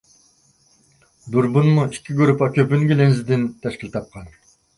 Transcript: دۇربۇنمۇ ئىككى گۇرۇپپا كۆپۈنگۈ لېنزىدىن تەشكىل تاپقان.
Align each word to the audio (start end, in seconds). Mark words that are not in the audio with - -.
دۇربۇنمۇ 1.35 1.83
ئىككى 1.89 2.15
گۇرۇپپا 2.21 2.49
كۆپۈنگۈ 2.57 2.99
لېنزىدىن 3.03 3.45
تەشكىل 3.67 3.95
تاپقان. 3.99 4.35